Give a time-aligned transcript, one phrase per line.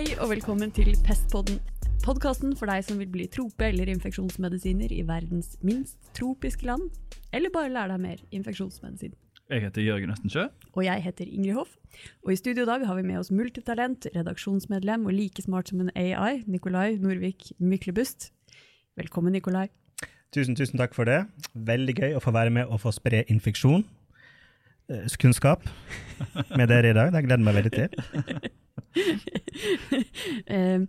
[0.00, 1.58] Hei og velkommen til Pestpodden.
[2.00, 6.86] Podkasten for deg som vil bli trope- eller infeksjonsmedisiner i verdens minst tropiske land.
[7.36, 9.12] Eller bare lære deg mer infeksjonsmedisin.
[9.52, 10.46] Jeg heter Jørgen Østensjø.
[10.72, 11.74] Og jeg heter Ingrid Hoff.
[12.24, 15.82] Og i studio i dag har vi med oss multitalent, redaksjonsmedlem og like smart som
[15.84, 18.30] en AI, Nikolai Norvik Myklebust.
[18.96, 19.66] Velkommen, Nikolai.
[20.32, 21.26] Tusen, tusen takk for det.
[21.52, 23.84] Veldig gøy å få være med og få spre infeksjon.
[24.88, 25.68] eh, Kunnskap
[26.56, 27.12] med dere i dag.
[27.12, 28.50] Det gleder jeg meg veldig til.
[30.50, 30.86] Eh,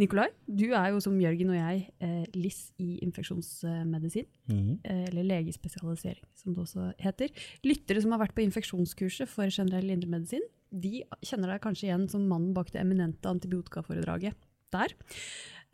[0.00, 4.28] Nikolai, du er jo som Jørgen og jeg eh, LIS i infeksjonsmedisin.
[4.48, 4.78] Mm.
[4.84, 7.32] eh, eller legespesialisering, som det også heter.
[7.66, 12.28] Lyttere som har vært på infeksjonskurset for generell indremedisin, de kjenner deg kanskje igjen som
[12.30, 14.38] mannen bak det eminente antibiotikaforedraget
[14.72, 14.94] der.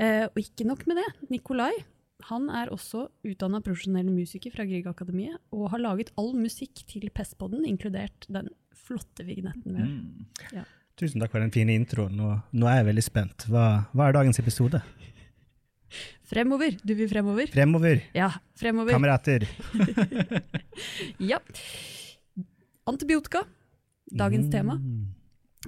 [0.01, 1.09] Eh, og ikke nok med det.
[1.33, 1.73] Nikolai
[2.31, 7.67] han er også utdanna profesjonell musiker fra Griegakademiet og har laget all musikk til Pestpodden,
[7.69, 8.49] inkludert den
[8.87, 9.77] flotte vignetten.
[9.77, 10.27] Mm.
[10.55, 10.65] har.
[10.97, 12.15] Tusen takk for den fine introen.
[12.17, 13.45] Nå, nå er jeg veldig spent.
[13.53, 14.81] Hva, hva er dagens episode?
[16.27, 16.75] Fremover!
[16.83, 17.51] Du vil fremover?
[17.53, 18.97] Fremover, Ja, fremover.
[18.97, 19.45] kamerater.
[21.33, 21.39] Ja.
[22.87, 23.45] Antibiotika,
[24.13, 24.75] dagens tema.
[24.81, 25.07] Mm.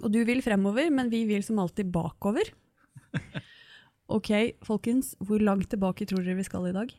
[0.02, 2.50] Og du vil fremover, men vi vil som alltid bakover.
[4.08, 4.30] Ok,
[4.64, 6.92] folkens, hvor langt tilbake tror dere vi skal i dag?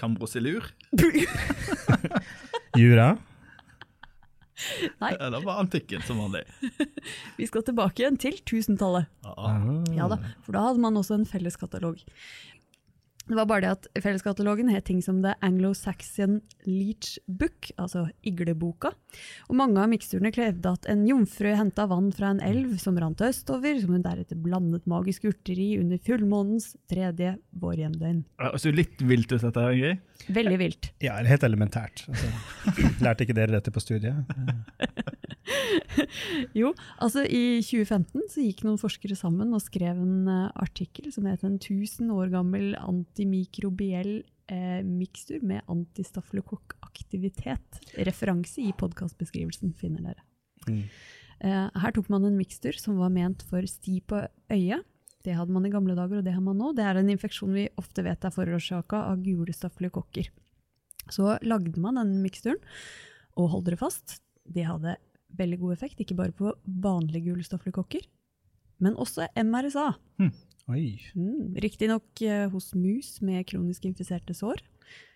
[0.00, 0.66] Kambrosilur?
[2.80, 3.14] Jura.
[5.02, 5.12] Nei.
[5.18, 6.44] Det var antikken som vanlig?
[7.38, 9.10] Vi skal tilbake igjen til 1000-tallet.
[9.26, 9.58] Ah.
[9.96, 12.02] Ja da, for da hadde man også en felleskatalog.
[13.24, 18.90] Det var bare det at felleskatalogen het ting som The Anglo-Saxon Leach Book, altså igleboka.
[19.48, 23.24] Og mange av miksturene krevde at en jomfru henta vann fra en elv som rant
[23.24, 28.24] østover, som hun deretter blandet magiske urter i under fullmånens tredje vårhjemdøgn.
[28.44, 30.04] Altså så litt vilt ut, dette, her, Ingrid.
[30.34, 30.92] Veldig vilt.
[31.04, 32.04] Ja, er helt elementært.
[32.08, 32.28] Altså,
[33.04, 34.20] lærte ikke dere dette på studiet?
[36.60, 36.72] Jo,
[37.02, 41.44] altså i 2015 så gikk noen forskere sammen og skrev en eh, artikkel som het
[41.46, 44.14] en 1000 år gammel antimikrobiell
[44.50, 47.80] eh, mikstur med antistafylokokkaktivitet.
[48.08, 50.22] Referanse i podkastbeskrivelsen finner dere.
[50.68, 50.84] Mm.
[51.44, 54.16] Eh, her tok man en mikstur som var ment for sti på
[54.52, 54.82] øyet.
[55.24, 56.74] Det hadde man i gamle dager, og det har man nå.
[56.76, 60.26] Det er en infeksjon vi ofte vet er forårsaka av gule stafylokokker.
[61.12, 62.60] Så lagde man den miksturen,
[63.40, 64.98] og hold dere fast, det hadde
[65.38, 68.04] veldig god effekt, ikke bare på vanlige gule kokker,
[68.82, 69.92] men også MRSA.
[70.72, 70.98] Oi.
[71.14, 74.62] Mm, Riktignok eh, hos mus med kronisk infiserte sår.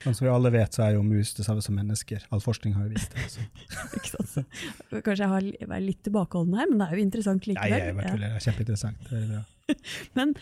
[0.04, 2.24] Men som vi alle vet, så er jo mus det samme som mennesker.
[2.34, 3.24] All forskning har jo vist det.
[3.24, 4.44] altså.
[5.06, 7.78] Kanskje jeg har vært litt tilbakeholden her, men det er jo interessant Nei, likevel.
[7.78, 9.08] jeg jeg, Det er kjempeinteressant.
[9.08, 9.44] Det er bra.
[10.16, 10.32] Men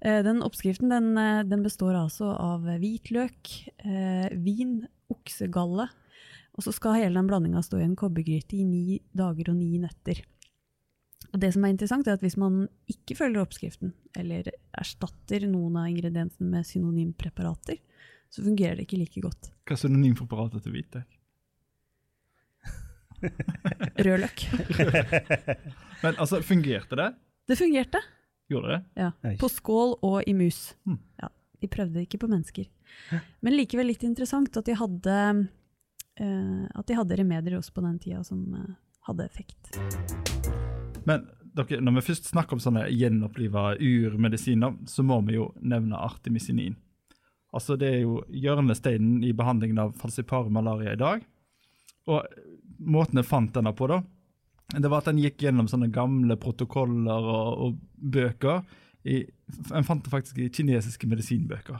[0.00, 3.52] eh, den oppskriften den, eh, den består altså av hvitløk,
[3.84, 4.80] eh, vin,
[5.12, 5.86] oksegalle,
[6.54, 9.78] og så skal hele den blandinga stå i en kobbergryte i ni dager og ni
[9.82, 10.22] netter.
[11.34, 15.80] Og det som er interessant er at Hvis man ikke følger oppskriften, eller erstatter noen
[15.80, 17.80] av ingrediensene med synonympreparater,
[18.30, 19.50] så fungerer det ikke like godt.
[19.66, 21.20] Hva er synonympreparatet til hvitløk?
[24.06, 24.44] Rødløk.
[26.04, 27.10] Men altså, fungerte det?
[27.48, 28.00] Det fungerte.
[28.50, 28.80] Gjorde det?
[29.00, 29.10] Ja.
[29.40, 30.74] På skål og i mus.
[30.84, 31.00] Hmm.
[31.20, 31.30] Ja,
[31.62, 32.68] de prøvde ikke på mennesker.
[33.44, 35.16] Men likevel litt interessant at de hadde,
[36.22, 38.74] at de hadde remedier også på den tida som eh,
[39.08, 39.74] hadde effekt.
[41.04, 46.00] Men dere, når vi først snakker om sånne gjenoppliva urmedisiner, så må vi jo nevne
[46.00, 46.76] artemisinin.
[47.54, 51.22] Altså Det er jo hjørnesteinen i behandlingen av falciparum malaria i dag.
[52.10, 52.24] Og
[52.82, 54.00] måten jeg fant denne på, da,
[54.74, 58.64] det var at den gikk gjennom sånne gamle protokoller og, og bøker.
[59.04, 59.20] I,
[59.70, 61.78] en fant det faktisk i kinesiske medisinbøker.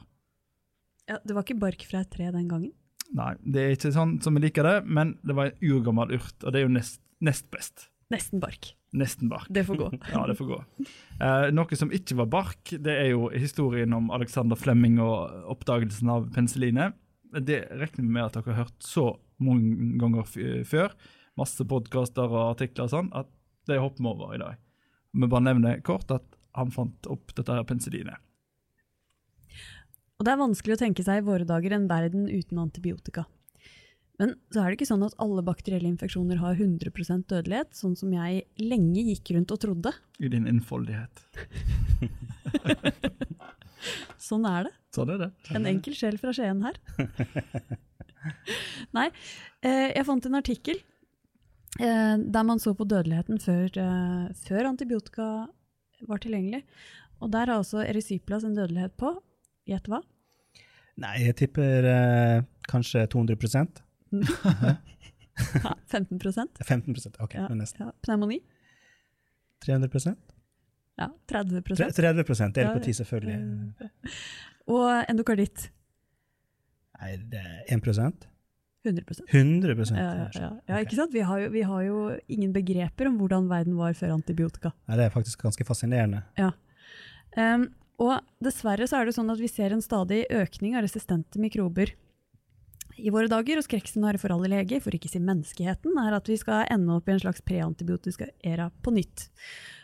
[1.08, 2.72] Ja, det var ikke bark fra et tre den gangen.
[3.14, 6.36] Nei, det er ikke sånn som vi liker det, men det var en urgammel urt,
[6.42, 7.88] og det er jo nest, nest best.
[8.12, 8.72] Nesten bark.
[8.94, 9.46] Nesten bark.
[9.54, 9.90] Det får gå.
[10.12, 10.58] Ja, det får gå.
[11.22, 16.10] Eh, noe som ikke var bark, det er jo historien om Alexander Flemming og oppdagelsen
[16.12, 16.98] av penicillinet.
[17.34, 19.08] Det regner vi med at dere har hørt så
[19.42, 20.28] mange ganger
[20.68, 20.94] før.
[21.38, 23.30] Masse podkaster og artikler og sånn, at
[23.70, 24.60] det hopper vi over i dag.
[25.14, 28.20] Vi bare nevner kort at han fant opp dette her penicillinet.
[30.18, 33.26] Og det er vanskelig å tenke seg i våre dager en verden uten antibiotika.
[34.22, 38.12] Men så er det ikke sånn at alle bakterielle infeksjoner har 100% dødelighet, sånn som
[38.14, 39.90] jeg lenge gikk rundt og trodde.
[40.22, 41.24] I din innfoldighet.
[44.24, 44.72] Sånn er det.
[44.94, 45.30] Sånn er det.
[45.56, 46.78] En enkel sjel fra Skien her.
[48.96, 49.08] Nei,
[49.60, 50.78] eh, jeg fant en artikkel
[51.76, 55.26] eh, der man så på dødeligheten før, eh, før antibiotika
[56.08, 56.62] var tilgjengelig.
[57.20, 59.12] Og der har altså erysyplas en dødelighet på,
[59.68, 60.00] gjett hva?
[61.02, 63.36] Nei, jeg tipper eh, kanskje 200
[65.64, 67.48] Ja, 15% 15 ok, Ja.
[67.48, 67.86] nesten.
[67.86, 68.38] ja, Pneumoni?
[69.66, 70.16] 300%
[70.98, 73.74] Ja, 30 Tre- 30 Det Ja, på ti, selvfølgelig.
[74.70, 75.70] Og endokarditt
[77.00, 77.82] Nei, det er 1
[78.84, 80.50] 100 100% ja, ja, ja.
[80.68, 81.12] ja, ikke sant?
[81.14, 84.74] Vi har, jo, vi har jo ingen begreper om hvordan verden var før antibiotika.
[84.86, 86.20] Nei, det er faktisk ganske fascinerende.
[86.36, 86.50] Ja.
[87.36, 87.70] Um,
[88.02, 91.92] og dessverre så er det sånn at vi ser en stadig økning av resistente mikrober
[92.98, 96.28] i våre dager, og skrekkscenarioet for alle leger, for ikke å si menneskeheten, er at
[96.30, 99.28] vi skal ende opp i en slags preantibiotisk era på nytt.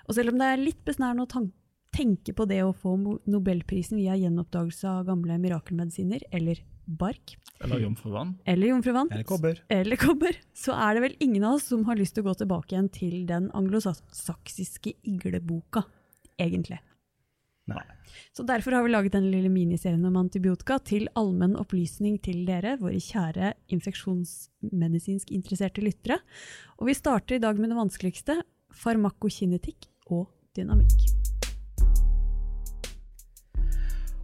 [0.07, 1.51] Og selv om det er litt besnærende å
[1.91, 2.93] tenke på det å få
[3.27, 8.37] nobelprisen via gjenoppdagelse av gamle mirakelmedisiner, eller bark, Eller jomfruvann.
[8.47, 9.59] eller jomfruvann, Eller kobber.
[9.69, 12.39] eller kobber, så er det vel ingen av oss som har lyst til å gå
[12.39, 15.85] tilbake igjen til den anglosaksiske igleboka,
[16.39, 16.79] egentlig.
[17.71, 17.87] Nei.
[18.33, 22.77] Så derfor har vi laget denne lille miniserien om antibiotika til allmenn opplysning til dere,
[22.81, 26.21] våre kjære infeksjonsmedisinsk interesserte lyttere.
[26.79, 28.39] Og vi starter i dag med det vanskeligste,
[28.71, 31.09] farmakokinetikk og dynamikk.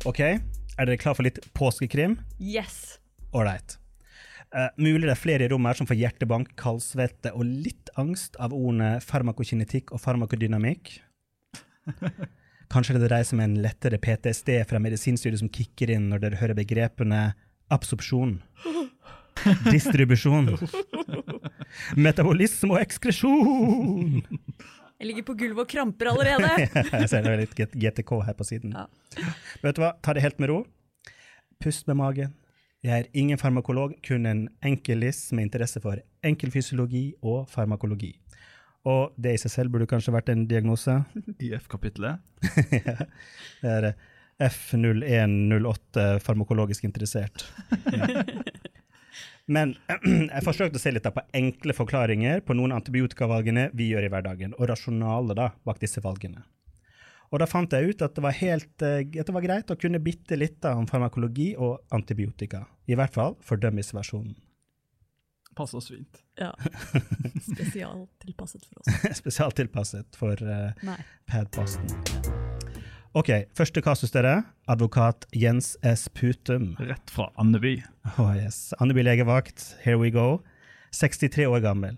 [0.06, 2.14] Ok, er dere klar for litt påskekrim?
[2.38, 3.00] Yes!
[3.34, 3.80] Ålreit.
[4.54, 8.38] Uh, mulig det er flere i rommet her som får hjertebank, kaldsvette og litt angst
[8.38, 10.94] av ordene farmakokinetikk og farmakodynamikk.
[12.72, 16.40] Kanskje det dreier seg om en lettere PTSD fra medisinstudiet som kicker inn når dere
[16.40, 17.20] hører begrepene
[17.72, 18.38] absorpsjon,
[19.74, 20.52] distribusjon,
[21.98, 24.22] metabolisme og ekskresjon.
[24.96, 26.50] Jeg ligger på gulvet og kramper allerede!
[27.02, 28.72] Jeg ser det er litt GTK her på siden.
[28.72, 28.86] Ja.
[29.62, 30.62] Vet du hva, ta det helt med ro.
[31.62, 32.32] Pust med magen.
[32.84, 38.14] Jeg er ingen farmakolog, kun en enkel liss med interesse for enkel fysiologi og farmakologi.
[38.86, 41.00] Og det i seg selv burde kanskje vært en diagnose.
[41.48, 42.22] IF-kapitlet.
[43.62, 43.92] det er
[44.46, 47.46] F0108 farmakologisk interessert.
[49.46, 49.76] Men
[50.34, 54.54] jeg forsøkte å se litt på enkle forklaringer på noen antibiotikavalgene vi gjør i hverdagen,
[54.58, 56.42] og rasjonalet da bak disse valgene.
[57.34, 59.78] Og da fant jeg ut at det var, helt, eh, at det var greit å
[59.78, 62.66] kunne bitte litt om farmakologi og antibiotika.
[62.86, 64.36] I hvert fall for dummies-versjonen.
[65.56, 66.22] Passer oss fint.
[66.36, 66.52] Ja.
[67.52, 69.18] Spesialtilpasset for oss.
[69.22, 70.98] Spesialtilpasset for uh, Nei.
[71.30, 71.88] padposten.
[73.16, 74.42] Ok, første kasus dere.
[74.68, 76.10] Advokat Jens S.
[76.12, 76.74] Putum.
[76.76, 77.78] Rett fra Andeby.
[78.18, 78.74] Oh yes.
[78.84, 80.42] Andeby legevakt, here we go.
[80.92, 81.96] 63 år gammel.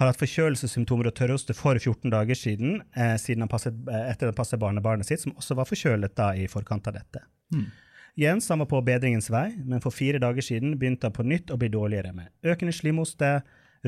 [0.00, 4.32] Har hatt forkjølelsessymptomer og tørrhoste for 14 dager siden, eh, siden han passet, eh, etter
[4.32, 7.22] han passet barnebarnet sitt, som også var forkjølet da i forkant av dette.
[7.52, 7.68] Hmm.
[8.14, 11.50] Jens han var på bedringens vei, men for fire dager siden begynte han på nytt
[11.50, 13.40] å bli dårligere med økende slimhoste,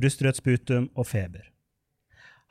[0.03, 1.45] rustrødt sputum og feber.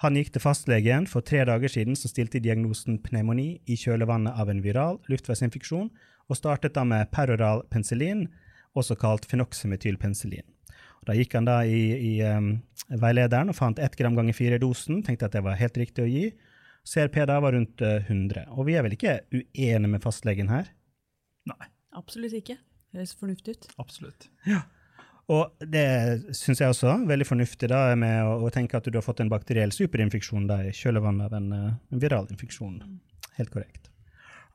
[0.04, 4.52] Han gikk til fastlegen for tre dager siden, som stilte diagnosen pneumoni i kjølvannet av
[4.52, 5.92] en viral luftveisinfeksjon,
[6.26, 8.26] og startet da med peroral penicillin,
[8.76, 10.48] også kalt fenoxymetylpenicillin.
[11.06, 12.56] Da gikk han da i, i um,
[12.90, 16.10] veilederen og fant ett gram ganger fire dosen, tenkte at det var helt riktig å
[16.10, 16.26] gi.
[16.86, 18.48] CRP da var rundt eh, 100.
[18.56, 20.68] Og vi er vel ikke uenige med fastlegen her?
[21.52, 22.58] Nei, Absolutt ikke.
[22.92, 23.68] Det Høres fornuftig ut.
[23.82, 24.28] absolutt.
[24.48, 24.62] Ja.
[25.32, 29.04] Og det syns jeg også veldig fornuftig da, med å, å tenke at du har
[29.06, 32.78] fått en bakteriell superinfeksjon da, i kjølvannet av en, eh, en viral infeksjon.
[33.40, 33.90] Helt korrekt.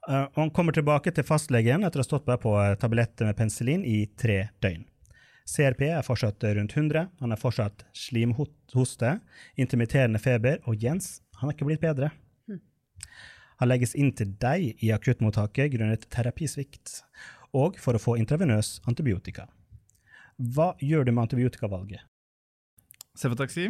[0.09, 3.37] Uh, og han kommer tilbake til fastlegen etter å ha stått på eh, tabletter med
[3.37, 4.87] penicillin i tre døgn.
[5.51, 9.17] CRP er fortsatt rundt 100, han har fortsatt slimhoste,
[9.59, 12.13] intermitterende feber, og Jens han er ikke blitt bedre.
[13.61, 17.03] Han legges inn til deg i akuttmottaket grunnet terapisvikt,
[17.53, 19.47] og for å få intravenøs antibiotika.
[20.41, 22.07] Hva gjør du med antibiotikavalget?
[23.21, 23.69] Cefotaxi.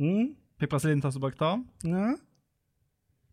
[0.00, 1.68] Mm, piprasilin tassobaktam.
[1.84, 2.16] ja.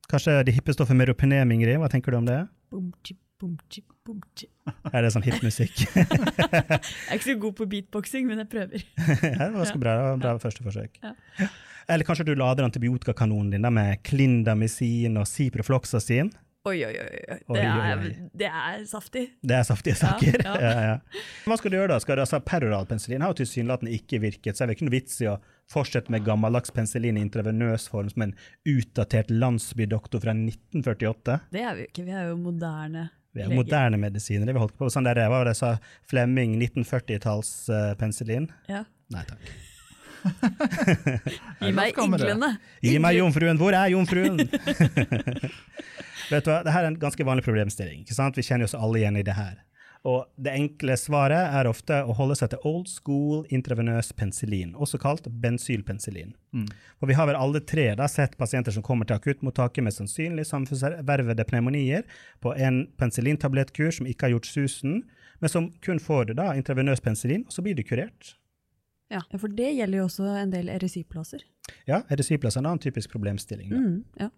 [0.07, 1.81] Kanskje det hippe stoffet meropenem, Ingrid?
[1.81, 2.37] Hva tenker du om det?
[2.71, 3.17] Bum, chip,
[4.95, 5.83] Er det sånn hippmusikk?
[5.93, 8.83] Jeg er ikke så god på beatboxing, men jeg prøver.
[9.23, 10.99] Ja, det var ganske bra, bra første forsøk.
[11.03, 11.13] Ja.
[11.87, 16.33] Eller kanskje du lader antibiotikakanonen din med klindamycin og ciprofloxacin.
[16.67, 17.19] Oi, oi, oi.
[17.55, 18.01] Det, er,
[18.35, 19.21] det er saftig.
[19.39, 20.35] Det er saftige saker.
[20.43, 20.87] Ja, Ja, ja.
[20.89, 21.21] ja.
[21.47, 21.99] Hva skal du gjøre da?
[22.03, 25.21] Skal du, altså, Peroralpenicillin har jo tilsynelatende ikke virket, så er det ikke noe vits
[25.23, 25.37] i å
[25.71, 28.35] fortsette med gammeldags penicillin i intravenøs form som en
[28.67, 31.39] utdatert landsbydoktor fra 1948.
[31.55, 32.07] Det er vi jo ikke.
[32.07, 34.49] Vi er jo moderne Vi er moderne medisiner.
[34.49, 35.71] Vi holdt på sånn der, hva var det jeg sa,
[36.09, 38.49] Flemming 1940-talls uh, penicillin?
[38.71, 38.83] Ja.
[39.13, 39.55] Nei takk.
[41.61, 42.53] Gi meg iglene.
[42.83, 43.59] Gi meg jomfruen!
[43.61, 44.41] Hvor er jomfruen?
[46.31, 48.03] Vet du hva, Dette er en ganske vanlig problemstilling.
[48.03, 48.37] ikke sant?
[48.37, 49.55] Vi kjenner oss alle igjen i det her.
[50.07, 54.99] Og det enkle svaret er ofte å holde seg til old school intravenøs penicillin, også
[55.03, 56.31] kalt bensylpenicillin.
[56.55, 56.69] Mm.
[57.01, 60.47] For vi har vel alle tre da sett pasienter som kommer til akuttmottaket med sannsynlig
[60.47, 62.07] samfunnsvervede pneumonier
[62.43, 65.01] på en penicillintablettkur som ikke har gjort susen,
[65.43, 68.37] men som kun får da intravenøs penicillin, og så blir de kurert.
[69.11, 71.43] Ja, for det gjelder jo også en del RSI-plasser.
[71.87, 73.71] Ja, RSI-plass er en annen typisk problemstilling.
[73.71, 73.79] Da.
[73.83, 74.31] Mm, ja.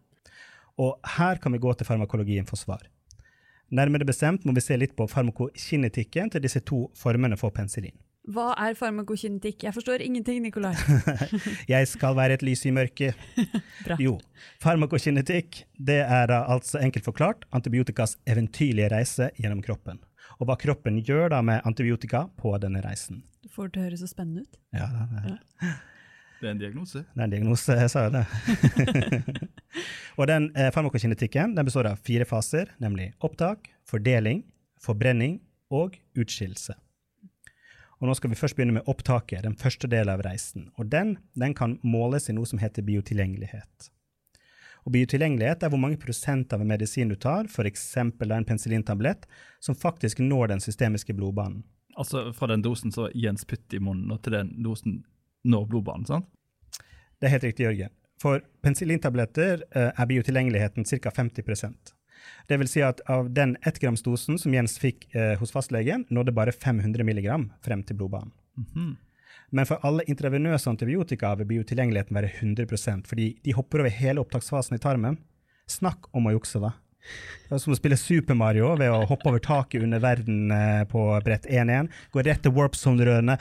[0.81, 2.85] Og her kan vi gå til farmakologien for svar.
[3.69, 7.95] Nærmere bestemt må vi se litt på farmakokinetikken til disse to formene for penicillin.
[8.29, 9.63] Hva er farmakokinetikk?
[9.65, 10.75] Jeg forstår ingenting, Nikolai.
[11.73, 13.17] Jeg skal være et lys i mørket.
[13.85, 13.97] Bra.
[14.01, 14.17] Jo,
[14.61, 20.01] farmakokinetikk det er altså enkelt forklart antibiotikas eventyrlige reise gjennom kroppen.
[20.37, 23.23] Og hva kroppen gjør da med antibiotika på denne reisen.
[23.41, 24.59] Du får det til å høre så spennende ut.
[24.75, 25.73] Ja, det er, Det
[26.47, 27.03] er en diagnose.
[27.03, 28.25] det er en diagnose, jeg sa jo det.
[30.19, 34.45] og den eh, farmakokinetikken den består av fire faser, nemlig opptak, fordeling,
[34.79, 35.39] forbrenning
[35.73, 36.77] og utskillelse.
[37.99, 40.69] Og nå skal vi først begynne med opptaket, den første delen av reisen.
[40.79, 43.89] Og den, den kan måles i noe som heter biotilgjengelighet.
[44.87, 47.83] Og biotilgjengelighet er hvor mange prosent av en medisin du tar, f.eks.
[47.99, 49.27] en penicillintablett,
[49.59, 51.65] som faktisk når den systemiske blodbanen.
[51.99, 55.01] Altså fra den dosen som Jens putter i munnen, og til den dosen
[55.47, 56.27] når blodbanen, sant?
[57.19, 57.93] Det er helt riktig, Jørgen.
[58.19, 61.11] For penicillintabletter eh, er biotilgjengeligheten ca.
[61.15, 61.93] 50%
[62.49, 66.55] Det vil si at av den ettgramsdosen som Jens fikk eh, hos fastlegen, nådde bare
[66.55, 67.29] 500 mg
[67.63, 68.33] frem til blodbanen.
[68.59, 68.97] Mhm.
[69.51, 74.77] Men for alle intravenøse antibiotika vil biotilgjengeligheten være 100% fordi de hopper over hele opptaksfasen
[74.77, 75.17] i tarmen.
[75.69, 76.75] Snakk om å jukse, da.
[77.47, 80.83] Det er som å spille Super Mario ved å hoppe over taket under verden eh,
[80.89, 81.89] på brett 1-1.
[82.13, 83.39] Gå rett til warp zone-rørene.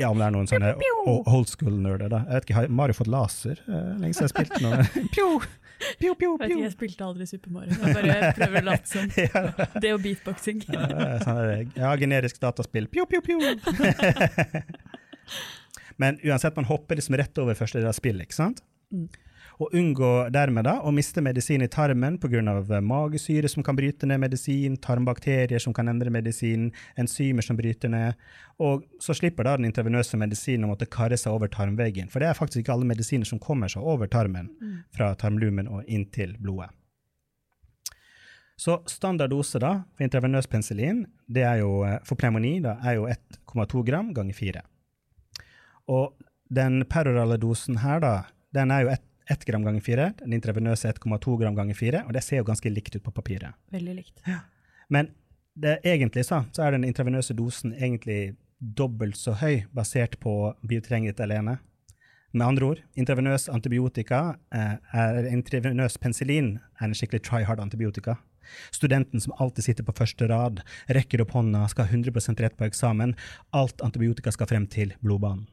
[0.00, 0.72] Ja, om det er noen sånne
[1.06, 2.22] old school-nerder, da.
[2.26, 3.60] Jeg vet ikke, Har Mario fått laser?
[3.68, 4.86] uh, Lenge siden jeg har spilt noe.
[5.14, 5.28] Pjo!
[6.00, 6.56] Pjo, pjo, pjo.
[6.62, 7.74] jeg spilte aldri Super Mario.
[7.78, 9.08] Jeg bare prøver å late som.
[9.26, 9.42] Ja,
[9.84, 10.62] Det og beatboxing.
[10.70, 10.86] ja,
[11.22, 11.58] sånn er det.
[11.78, 12.86] ja, generisk dataspill.
[12.94, 13.38] Pjo, pjo, pjo.
[16.00, 18.62] Men uansett, man hopper liksom rett over første del av spillet, ikke sant?
[18.94, 19.06] Mm.
[19.62, 22.80] Og unngå dermed da å miste medisin i tarmen pga.
[22.80, 28.14] magesyre som kan bryte ned medisin, tarmbakterier som kan endre medisin, enzymer som bryter ned.
[28.58, 32.10] Og så slipper da den intravenøse medisinen å måtte karre seg over tarmveggen.
[32.10, 34.50] For det er faktisk ikke alle medisiner som kommer seg over tarmen,
[34.90, 36.70] fra tarmlumen og inn til blodet.
[38.56, 43.00] Så standard dose da, for intravenøs penicillin det er jo, eh, for pneumoni da, er
[43.00, 44.62] jo 1,2 gram ganger 4.
[45.90, 46.14] Og
[46.54, 48.14] den perorale dosen her, da,
[48.54, 49.02] den er jo 1
[49.46, 50.08] gram ganger 4.
[50.22, 53.14] Den intravenøse er 1,2 gram ganger 4, og det ser jo ganske likt ut på
[53.14, 53.54] papiret.
[53.72, 54.24] Veldig likt.
[54.88, 55.10] Men
[55.54, 61.20] det, egentlig så, så er den intravenøse dosen egentlig dobbelt så høy, basert på biotilgjengelighet
[61.24, 61.58] alene.
[62.34, 68.16] Med andre ord, intravenøs antibiotika, eh, er intravenøs penicillin er en skikkelig try hard antibiotika.
[68.74, 72.66] Studenten som alltid sitter på første rad, rekker opp hånda, skal ha 100% rett på
[72.66, 73.14] eksamen.
[73.52, 75.46] Alt antibiotika skal frem til blodbanen.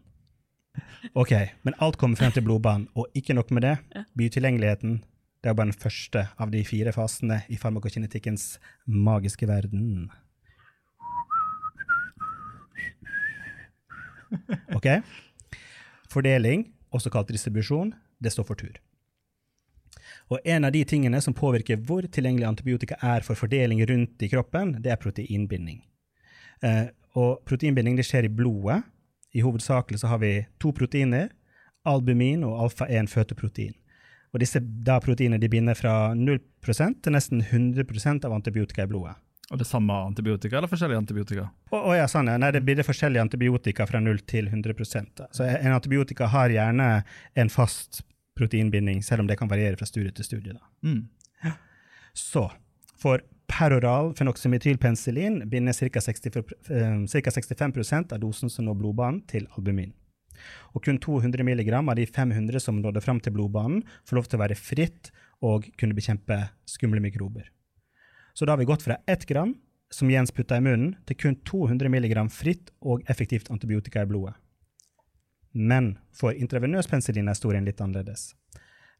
[1.13, 3.77] Ok, men alt kommer frem til blodbanen, og ikke nok med det.
[4.15, 4.99] bytilgjengeligheten Biotilgjengeligheten
[5.41, 10.11] det er bare den første av de fire fasene i farmakokinetikkens magiske verden.
[14.77, 14.87] Ok?
[16.11, 18.77] Fordeling, også kalt distribusjon, det står for tur.
[20.31, 24.29] Og en av de tingene som påvirker hvor tilgjengelig antibiotika er for fordeling rundt i
[24.31, 25.81] kroppen, det er proteinbinding.
[26.63, 26.85] Eh,
[27.17, 28.83] og proteinbinding det skjer i blodet.
[29.31, 31.29] I hovedsakelig så har vi to proteiner,
[31.87, 33.73] albumin og alfa-1 føteprotein.
[34.31, 39.17] Og disse da proteinene de binder fra 0% til nesten 100 av antibiotika i blodet.
[39.51, 41.49] Og det samme antibiotika, eller forskjellige antibiotika?
[41.75, 42.37] Å ja, sånn ja.
[42.39, 45.27] Nei, det blir forskjellige antibiotika fra 0 til 100 da.
[45.35, 47.03] Så en antibiotika har gjerne
[47.35, 47.99] en fast
[48.39, 50.55] proteinbinding, selv om det kan variere fra studie til studie.
[50.87, 51.09] Mm.
[52.15, 52.47] Så
[53.01, 56.01] for peroral fenoksymetylpenicillin binder ca.
[56.01, 57.01] 60, eh.
[57.11, 59.93] 65% av dosen som når blodbanen, til albumin.
[60.73, 64.39] Og kun 200 mg av de 500 som nådde fram til blodbanen, får lov til
[64.39, 66.37] å være fritt og kunne bekjempe
[66.69, 67.49] skumle mikrober.
[68.33, 69.55] Så da har vi gått fra 1 gram,
[69.91, 74.37] som Jens putta i munnen, til kun 200 mg fritt og effektivt antibiotika i blodet.
[75.51, 78.31] Men for intravenøs penicillin er historien litt annerledes.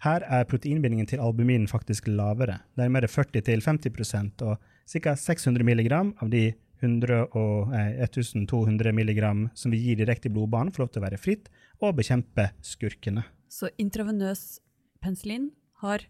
[0.01, 4.58] Her er proteinbindingen til albumin faktisk lavere, nærmere 40-50% og
[4.89, 5.13] ca.
[5.15, 5.91] 600 mg
[6.22, 10.91] av de 100 og, eh, 1200 mg som vi gir direkte i blodbanen, får lov
[10.96, 11.50] til å være fritt
[11.81, 13.24] og bekjempe skurkene.
[13.51, 14.60] Så intravenøs
[15.03, 15.51] penicillin
[15.84, 16.08] har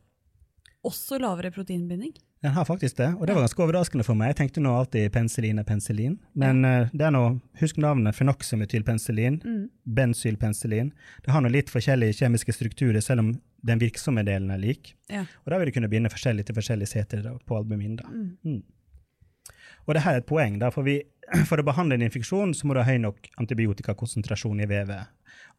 [0.88, 2.13] også lavere proteinbinding.
[2.41, 4.31] Den har faktisk det, og det var ganske overraskende for meg.
[4.31, 9.41] Jeg tenkte nå alltid penicillin er penicillin, men eh, det er nå, husk navnet fenoxymetylpenicillin,
[9.43, 9.69] Mm.
[9.86, 10.91] bensylpenicillin.
[11.24, 14.94] Det har nå litt forskjellige kjemiske strukturer, selv om den virksomme delen er lik.
[15.12, 15.25] Ja.
[15.46, 18.00] Og da vil du kunne binde forskjellig til forskjellige seter på albumin.
[18.01, 18.30] Mm.
[18.44, 19.53] Mm.
[19.88, 21.00] Og det her er et poeng, da, for, vi,
[21.50, 25.10] for å behandle en infeksjon så må du ha høy nok antibiotikakonsentrasjon i vevet,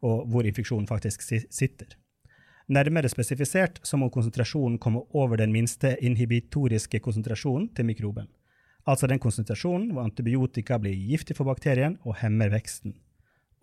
[0.03, 1.97] og hvor infeksjonen faktisk si- sitter.
[2.71, 8.29] Nærmere spesifisert så må konsentrasjonen komme over den minste inhibitoriske konsentrasjonen til mikroben.
[8.87, 12.95] Altså den konsentrasjonen hvor antibiotika blir giftig for bakterien og hemmer veksten.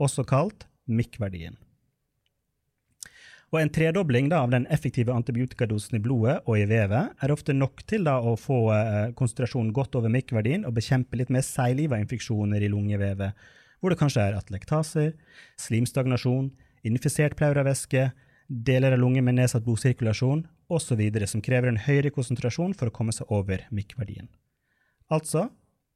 [0.00, 1.56] Også kalt MIK-verdien.
[3.50, 7.54] Og en tredobling da, av den effektive antibiotikadosen i blodet og i vevet er ofte
[7.57, 11.99] nok til da, å få eh, konsentrasjonen godt over mikroverdien og bekjempe litt mer seigliva
[11.99, 13.35] infeksjoner i lungevevet,
[13.83, 15.14] hvor det kanskje er atlektaser,
[15.59, 16.52] slimstagnasjon,
[16.87, 18.11] infisert pleuravæske,
[18.50, 21.02] deler av lunge med nedsatt blodsirkulasjon osv.
[21.26, 24.30] som krever en høyere konsentrasjon for å komme seg over mikkverdien.
[25.11, 25.49] Altså,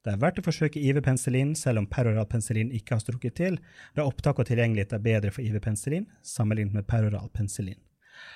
[0.05, 3.55] det er verdt å forsøke IV-penicillin selv om peroral penicillin ikke har strukket til,
[3.97, 7.81] da opptak og tilgjengelighet er bedre for IV-penicillin sammenlignet med peroral penicillin.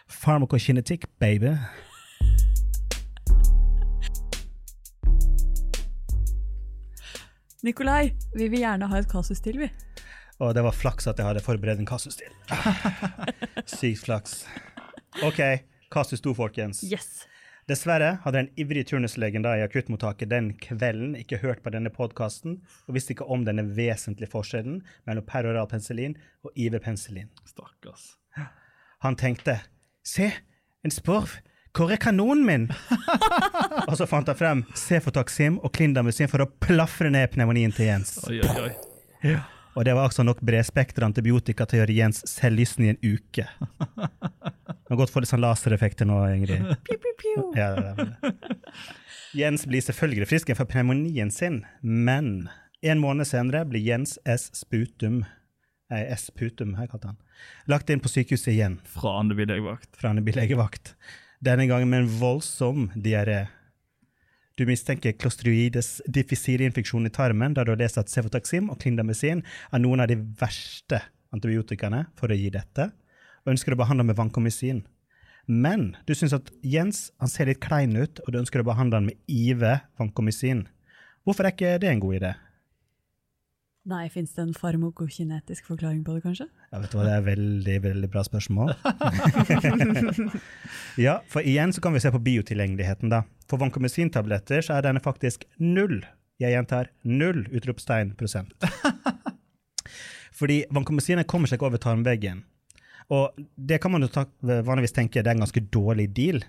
[0.09, 1.53] Pharmacokinetic, baby.
[7.69, 9.69] Nikolai, vi vil gjerne ha et kasus til, vi.
[10.41, 12.33] Og det var flaks at jeg hadde forberedt en kasus til.
[13.77, 14.47] Sykt flaks.
[15.27, 15.43] OK,
[15.93, 16.81] kasus to, folkens.
[16.87, 17.27] Yes.
[17.69, 22.97] Dessverre hadde den ivrige turnuslegen i akuttmottaket den kvelden ikke hørt på denne podkasten og
[22.97, 27.29] visste ikke om denne vesentlige forskjellen mellom peroral penicillin og IV-penicillin.
[27.45, 28.15] Stakkars.
[29.05, 29.61] Han tenkte
[30.03, 30.31] Se,
[30.85, 31.37] en sporv!
[31.77, 32.65] Hvor er kanonen min?
[33.89, 38.17] og så fant han frem Cefotaxim og Klindamusin for å plafre ned pneumonien til Jens.
[38.27, 38.65] Oi, oi,
[39.29, 39.37] oi.
[39.79, 43.45] Og det var også nok bredspektra antibiotika til å gjøre Jens selvlysende i en uke.
[43.47, 46.65] Det kan godt få litt sånn lasereffekter nå, Ingrid.
[46.89, 47.45] Piu, piu, piu.
[47.55, 48.33] Ja, det er det.
[49.39, 52.49] Jens blir selvfølgelig frisk for pneumonien sin, men
[52.83, 54.49] en måned senere blir Jens S.
[54.57, 55.23] Sputum
[55.89, 56.27] Nei, S.
[56.37, 57.21] Putum, har jeg kalt han.
[57.71, 59.89] Lagt inn på sykehuset igjen Fra Andeby legevakt.
[59.97, 60.91] fra Andeby legevakt.
[61.41, 63.47] Denne gangen med en voldsom diaré.
[64.59, 69.83] Du mistenker clostridius difficile-infeksjon i tarmen, da du har lest at cefotaxim og clindamycin er
[69.83, 70.99] noen av de verste
[71.35, 72.89] antibiotikaene for å gi dette,
[73.45, 74.83] og ønsker å behandle med vankomycin.
[75.47, 78.99] Men du syns at Jens han ser litt klein ut, og du ønsker å behandle
[78.99, 79.63] han med IV
[80.01, 80.67] vankomycin.
[81.23, 82.35] Hvorfor er ikke det en god idé?
[83.89, 86.45] Nei, fins det en farmakokinetisk forklaring på det, kanskje?
[86.69, 88.75] Ja, vet du hva, Det er veldig veldig bra spørsmål.
[91.07, 93.09] ja, for igjen så kan vi se på biotilgjengeligheten.
[93.09, 93.23] da.
[93.49, 96.03] For vancomycin-tabletter så er denne faktisk null.
[96.39, 98.53] Jeg gjentar null utropstegn prosent.
[100.39, 102.45] Fordi vancomycin kommer seg ikke over tarmveggen.
[103.09, 106.45] Og det kan man jo ta, vanligvis tenke det er en ganske dårlig deal.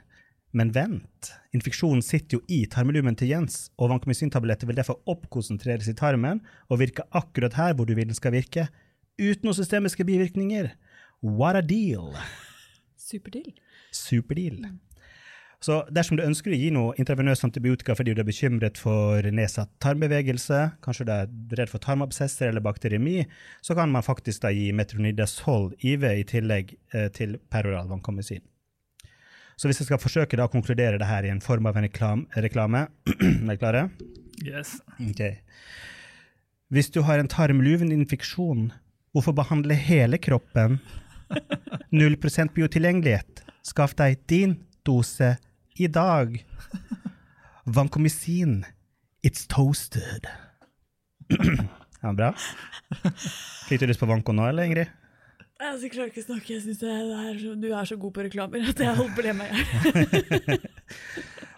[0.51, 5.97] Men vent, infeksjonen sitter jo i tarmlumen til Jens, og vancomycin-tabletter vil derfor oppkonsentreres i
[5.97, 8.65] tarmen og virke akkurat her hvor du vil den skal virke,
[9.21, 10.71] uten noen systemiske bivirkninger.
[11.21, 12.15] What a deal!
[12.97, 13.53] Superdeal.
[13.93, 14.63] Superdeal.
[15.59, 19.73] Så dersom du ønsker å gi noe intravenøs antibiotika fordi du er bekymret for nedsatt
[19.83, 23.25] tarmbevegelse, kanskje du er redd for tarmabsesser eller bakteriemi,
[23.61, 28.45] så kan man faktisk da gi metronidazol IV i tillegg eh, til peroral vancomycin.
[29.59, 32.23] Så hvis jeg skal forsøke å konkludere det her i en form av en reklam
[32.39, 33.81] reklame Er dere klare?
[34.39, 34.77] Yes.
[35.03, 35.19] Ok.
[36.71, 38.69] Hvis du har en tarmluveninfeksjon,
[39.11, 40.77] hvorfor behandle hele kroppen?
[41.91, 43.43] 0% biotilgjengelighet.
[43.67, 44.55] Skaff deg din
[44.87, 45.33] dose
[45.75, 46.37] i dag.
[47.67, 48.61] Vancomycin.
[49.27, 50.29] It's toasted.
[51.99, 52.29] Ja, bra.
[53.67, 54.87] Fikk du lyst på Vanco nå, eller, Ingrid?
[55.59, 56.53] Jeg klarer ikke å snakke.
[56.55, 59.49] Jeg synes Du er så god på reklamer at jeg holder på å le meg
[59.51, 60.59] i.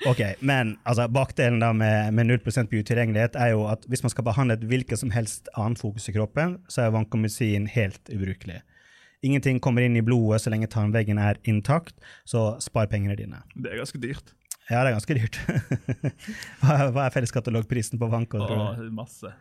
[0.09, 2.39] Ok, men altså, bakdelen da med, med 0
[2.71, 6.15] biotilgjengelighet er jo at hvis man skal behandle et hvilket som helst annet fokus i
[6.15, 8.63] kroppen, så er vancomycin helt ubrukelig.
[9.21, 11.93] Ingenting kommer inn i blodet så lenge tarmveggen er intakt,
[12.25, 13.43] så spar pengene dine.
[13.53, 14.33] Det er ganske dyrt.
[14.71, 15.37] Ja, det er ganske dyrt.
[16.63, 18.39] hva, er felleskatalogprisen på Vanco?
[18.39, 19.33] Åh, masse.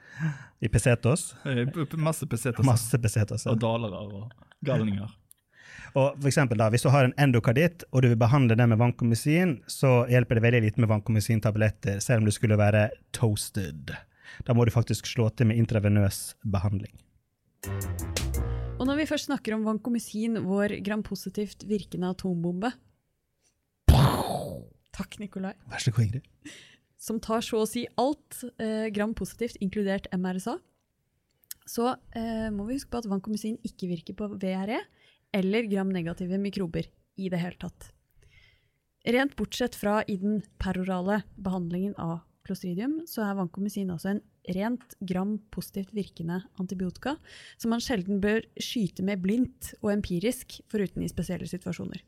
[0.58, 1.28] I pesetos?
[1.46, 2.66] Eh, Masse pesetos.
[2.66, 3.46] Masse pesetos.
[3.46, 3.54] ja.
[3.54, 4.32] og dalere og
[4.66, 5.12] galninger.
[5.94, 8.82] Og for eksempel da, Hvis du har en endokarditt og du vil behandle den med
[8.82, 13.94] vancomycin, så hjelper det veldig lite med vancomycin-tabletter, selv om du skulle være toasted.
[14.46, 16.94] Da må du faktisk slå til med intravenøs behandling.
[18.80, 22.74] Og når vi først snakker om vancomycin, vår grampositivt virkende atombombe
[24.96, 25.54] Takk, Nikolai.
[25.70, 26.56] Vær så god, Ingrid.
[27.00, 30.58] Som tar så å si alt eh, grampositivt, inkludert MRSA,
[31.70, 34.80] så eh, må vi huske på at vankomusin ikke virker på VRE
[35.36, 36.88] eller gram-negative mikrober
[37.20, 37.92] i det hele tatt.
[39.06, 44.22] Rent bortsett fra i den perorale behandlingen av klostridium, så er vankomusin altså en
[44.56, 47.14] rent gram-positivt virkende antibiotika
[47.60, 52.02] som man sjelden bør skyte med blindt og empirisk, foruten i spesielle situasjoner.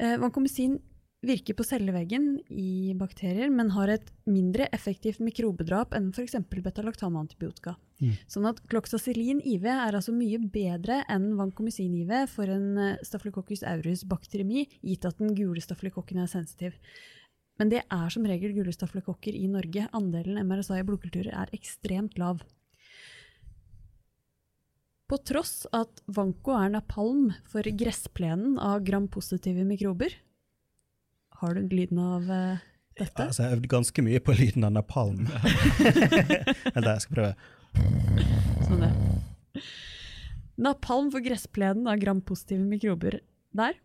[0.00, 0.78] Eh, vancomycin
[1.20, 6.38] virker på celleveggen i bakterier, men har et mindre effektivt mikrobedrap enn f.eks.
[6.48, 7.74] beta-lactam-antibiotika.
[8.00, 8.14] Mm.
[8.30, 13.64] Sånn at kloxacillin IV er altså mye bedre enn vancomycin IV for en eh, staphylococcus
[13.68, 16.78] aureus bakteriemi, gitt at den gule stafylokokken er sensitiv.
[17.60, 19.84] Men det er som regel gule stafylokokker i Norge.
[19.92, 22.40] Andelen MRSA i blodkulturer er ekstremt lav.
[25.10, 30.14] På tross at vanko er napalm for gressplenen av gram-positive mikrober.
[31.40, 32.60] Har du lyden av uh,
[33.00, 33.24] dette?
[33.24, 35.22] Altså, jeg har øvd ganske mye på lyden av napalm.
[36.74, 37.30] Eller jeg skal prøve.
[38.66, 38.90] Sånn det.
[40.60, 43.22] Napalm for gressplenen av gram-positive mikrober
[43.56, 43.78] der,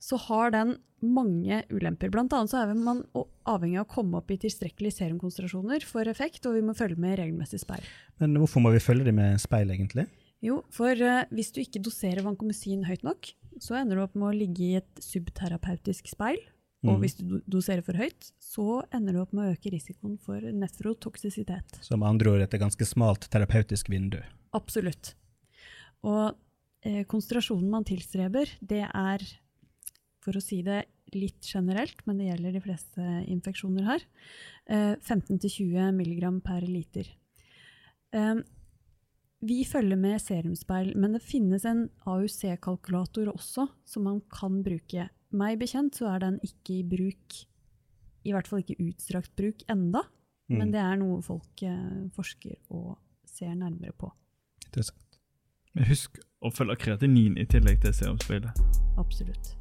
[0.00, 2.08] så har den mange ulemper.
[2.14, 3.04] Blant annet så er man
[3.44, 7.18] avhengig av å komme opp i tilstrekkelige serumkonsentrasjoner for effekt, og vi må følge med
[7.20, 7.84] regelmessig speil.
[8.24, 10.08] Men hvorfor må vi følge dem med speil, egentlig?
[10.40, 14.30] Jo, for uh, hvis du ikke doserer vankomusin høyt nok, så ender du opp med
[14.32, 16.40] å ligge i et subterapeutisk speil.
[16.84, 17.00] Og Mm.
[17.00, 21.82] hvis du doserer for høyt, så ender du opp med å øke risikoen for nefrotoksisitet.
[21.82, 24.22] Som med andre ord et ganske smalt terapeutisk vindu.
[24.52, 25.14] Absolutt.
[26.04, 26.36] Og
[26.82, 29.24] eh, konsentrasjonen man tilstreber, det er,
[30.20, 30.84] for å si det
[31.14, 34.04] litt generelt, men det gjelder de fleste infeksjoner her,
[34.66, 37.08] eh, 15-20 mg per liter.
[38.12, 38.34] Eh,
[39.46, 45.08] vi følger med serumspeil, men det finnes en AUC-kalkulator også, som man kan bruke.
[45.36, 47.40] Meg bekjent så er den ikke i bruk,
[48.26, 50.04] i hvert fall ikke utstrakt bruk enda,
[50.48, 50.58] Mm.
[50.60, 52.92] men det er noe folk eh, forsker og
[53.26, 54.12] ser nærmere på.
[54.68, 55.16] Interessant.
[55.74, 58.54] Men husk å følge kreatinin i tillegg til serumspeilet.
[58.96, 59.56] Absolutt.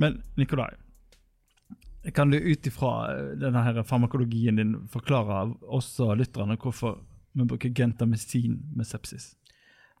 [0.00, 0.70] Men Nikolai,
[2.16, 6.96] kan du ut ifra eh, denne her farmakologien din forklare oss og lytterne hvorfor
[7.36, 9.34] vi bruker gentamicin med sepsis?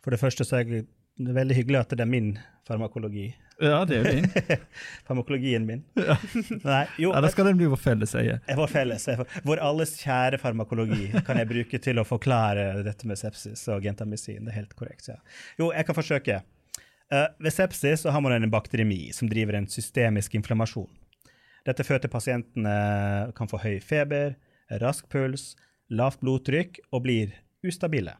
[0.02, 0.88] For det første så er jeg-
[1.20, 2.34] det er veldig hyggelig at det er min
[2.68, 3.32] farmakologi.
[3.62, 4.60] Ja, det er jo din.
[5.06, 5.82] Farmakologien min.
[6.64, 8.38] Nei, jo, Ja, Da skal den bli vår felles eie.
[8.48, 9.06] Jeg var felles.
[9.46, 14.42] Vår alles kjære farmakologi kan jeg bruke til å forklare dette med sepsis og gentamisin.
[14.46, 15.10] Det er helt korrekt.
[15.12, 15.20] Ja.
[15.60, 16.40] Jo, jeg kan forsøke.
[17.12, 20.90] Uh, ved sepsis så har man en bakteremi som driver en systemisk inflammasjon.
[21.68, 22.74] Dette fører til pasientene
[23.38, 24.34] kan få høy feber,
[24.82, 25.52] rask puls,
[25.92, 28.16] lavt blodtrykk og blir ustabile.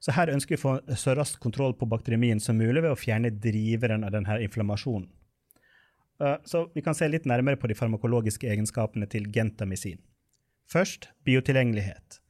[0.00, 2.98] Så her ønsker vi å få så rask kontroll på bakteremien som mulig ved å
[2.98, 5.10] fjerne driveren av denne inflammasjonen.
[6.20, 10.00] Uh, Så vi kan se litt nærmere på de farmakologiske egenskapene til gentamisin.
[10.70, 12.20] Først biotilgjengelighet.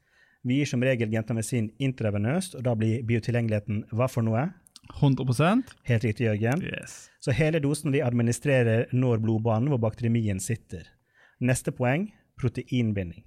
[0.42, 4.48] Vi gir som regel gentamisin intravenøst, og da blir biotilgjengeligheten hva for noe?
[4.96, 6.62] 100 Helt riktig, Jørgen.
[6.64, 7.10] Yes.
[7.20, 10.88] Så hele dosen vi administrerer når blodbanen hvor bakteremien sitter.
[11.38, 12.08] Neste poeng
[12.40, 13.22] proteinbinding.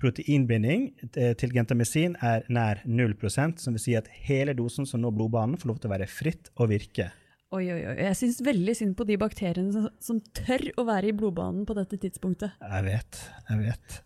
[0.00, 5.14] Proteinbinding eh, til gentamisin er nær 0 som vil si at hele dosen som når
[5.18, 7.10] blodbanen, får lov til å være fritt og virke.
[7.54, 7.94] Oi, oi, oi.
[8.02, 11.76] Jeg syns veldig synd på de bakteriene som, som tør å være i blodbanen på
[11.78, 12.56] dette tidspunktet.
[12.58, 14.00] Jeg vet, jeg vet.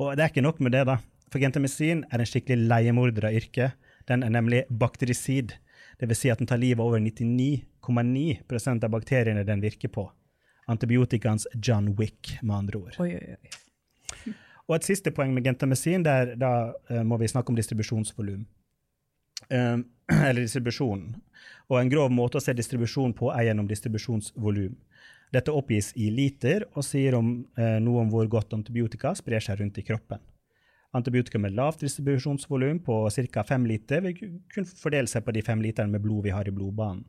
[0.00, 0.98] Og det er ikke nok med det, da.
[1.30, 3.78] For gentamisin er en skikkelig leiemorder av yrket.
[4.10, 5.54] Den er nemlig bakterisid.
[6.00, 10.08] Det vil si at den tar livet av over 99,9% av bakteriene den virker på.
[10.70, 13.00] Antibiotikans John Wick, med andre ord.
[13.02, 13.69] Oi, oi, oi.
[14.70, 18.44] Og et siste poeng med gentamisin, der da uh, må vi snakke om distribusjonsvolum.
[19.50, 19.82] Um,
[20.28, 21.08] eller distribusjon.
[21.70, 24.76] Og en grov måte å se distribusjon på er gjennom distribusjonsvolum.
[25.34, 27.28] Dette oppgis i liter og sier om,
[27.58, 30.18] eh, noe om hvor godt antibiotika sprer seg rundt i kroppen.
[30.98, 32.96] Antibiotika med lavt distribusjonsvolum på
[33.30, 33.44] ca.
[33.46, 34.16] 5 liter vil
[34.50, 37.04] kun fordele seg på de 5 literne med blod vi har i blodbanen.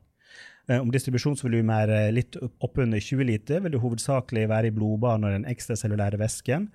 [0.69, 5.25] Eh, Om distribusjonsvolumet er litt opp- oppunder 20 liter, vil det hovedsakelig være i blodbanen
[5.25, 6.69] og den ekstracellulære væsken.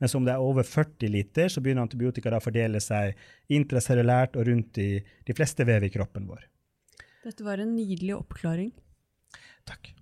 [0.00, 3.18] Mens om det er over 40 liter, så begynner antibiotika da å fordele seg
[3.52, 6.46] intracellulært og rundt i de fleste vev i kroppen vår.
[7.26, 8.70] Dette var en nydelig oppklaring.
[9.68, 9.92] Takk.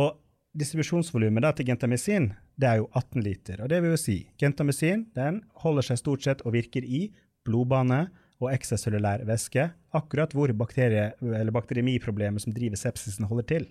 [0.00, 0.16] Og
[0.58, 3.60] distribusjonsvolumet til gentamicin, det er jo 18 liter.
[3.62, 7.08] Og det vil jo si Gentamicin, den holder seg stort sett og virker i
[7.46, 8.06] blodbane
[8.38, 13.68] og ekstracellulær væske, akkurat hvor bakterie, eller bakteremiproblemet som driver sepsisen, holder til.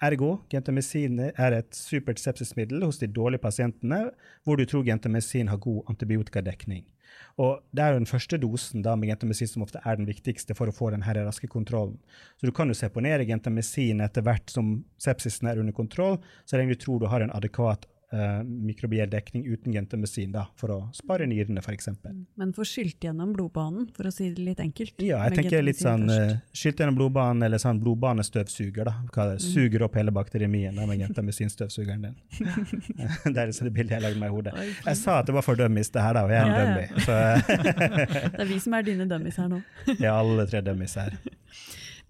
[0.00, 4.06] Ergo, gentamicin er et supert sepsismiddel hos de dårlige pasientene,
[4.44, 6.86] hvor du tror gentamicin har god antibiotikadekning.
[7.36, 10.56] Og Det er jo den første dosen da med gentamicin som ofte er den viktigste
[10.56, 11.98] for å få den raske kontrollen.
[12.40, 16.74] Så du kan jo seponere gentamicin etter hvert som sepsisen er under kontroll, så lenge
[16.74, 21.26] du tror du har en adekvat eh, mikrobiell dekning uten gentemesin da, for å spare
[21.30, 21.88] nyrene, f.eks.
[22.40, 24.96] Men få skylt gjennom blodbanen, for å si det litt enkelt.
[25.04, 28.96] Ja, jeg tenker litt sånn gentamisin uh, skylt gjennom blodbanen, eller sånn blodbanestøvsuger, da.
[29.14, 29.40] Hva det?
[29.44, 32.16] Suger opp hele bakteriemien med gentemesinstøvsugeren din.
[33.32, 34.56] det er liksom det bildet jeg lagde meg i hodet.
[34.86, 36.64] Jeg sa at det var for dummies, det her, da, og jeg er en Ja,
[36.66, 37.04] dummy.
[37.06, 39.62] Så eh, Det er vi som er dine dummies her nå.
[39.96, 41.16] ja, alle tre dummies her.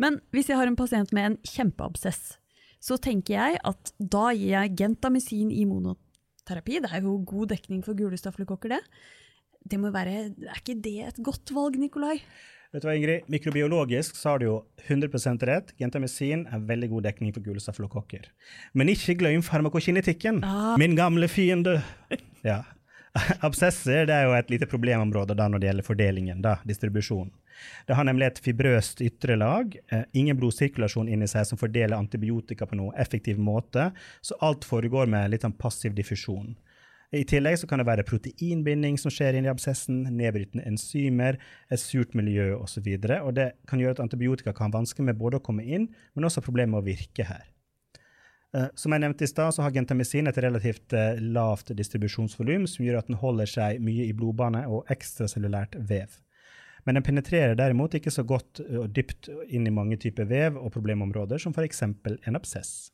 [0.00, 2.39] Men hvis jeg har en pasient med en kjempeabsess,
[2.80, 6.80] så tenker jeg at da gir jeg gentamisin i monoterapi.
[6.80, 8.80] Det er jo god dekning for gule stafylokokker, det.
[9.70, 12.16] Det må være, Er ikke det et godt valg, Nikolai?
[12.70, 13.26] Vet du hva, Ingrid?
[13.26, 15.72] Mikrobiologisk så har du jo 100% rett.
[15.76, 18.28] Gentamisin er veldig god dekning for gule stafylokokker.
[18.78, 20.38] Men ikke glem farmakokinetikken.
[20.46, 20.76] Ah.
[20.78, 21.80] Min gamle fiende.
[22.46, 22.62] Ja.
[23.46, 27.32] Absesser det er jo et lite problemområde da når det gjelder fordelingen, da, distribusjonen.
[27.86, 32.68] Det har nemlig et fibrøst ytre lag, eh, ingen blodsirkulasjon inni seg som fordeler antibiotika
[32.70, 33.90] på noe effektiv måte,
[34.24, 36.54] så alt foregår med litt sånn passiv diffusjon.
[37.10, 42.14] I tillegg så kan det være proteinbinding som skjer inni absessen, nedbrytende enzymer, et surt
[42.14, 42.86] miljø osv.
[42.86, 45.66] Og, så og det kan gjøre at antibiotika kan ha vansker med både å komme
[45.66, 47.48] inn, men også problemer med å virke her.
[48.56, 52.86] Uh, som jeg nevnte i stad, så har gentamisin et relativt uh, lavt distribusjonsvolum, som
[52.86, 56.18] gjør at den holder seg mye i blodbane og ekstracellulært vev.
[56.84, 60.72] Men den penetrerer derimot ikke så godt og dypt inn i mange typer vev og
[60.74, 61.82] problemområder, som f.eks.
[61.84, 62.90] en absess.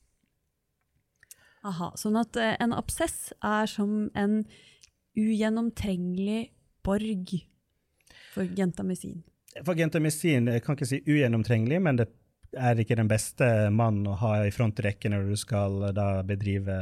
[1.66, 4.42] Aha, sånn at eh, en absess er som en
[5.16, 6.50] ugjennomtrengelig
[6.86, 7.32] borg
[8.34, 9.22] for gentamisin.
[9.64, 12.10] For gentamisin jeg kan ikke si ugjennomtrengelig, men det
[12.56, 16.76] er ikke den beste mannen å ha i frontrekken når du skal da bedrive